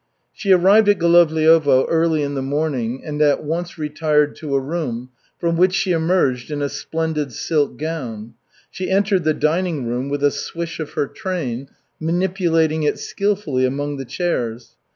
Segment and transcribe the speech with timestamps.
[0.33, 5.11] She arrived at Golovliovo early in the morning and at once retired to a room,
[5.37, 8.33] from which she emerged in a splendid silk gown.
[8.71, 11.67] She entered the dining room with a swish of her train,
[11.99, 14.75] manipulating it skilfully among the chairs.